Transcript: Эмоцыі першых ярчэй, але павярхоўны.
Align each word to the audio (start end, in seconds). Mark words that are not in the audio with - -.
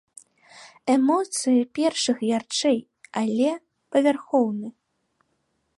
Эмоцыі 0.93 1.67
першых 1.77 2.17
ярчэй, 2.37 2.79
але 3.23 3.49
павярхоўны. 3.97 4.67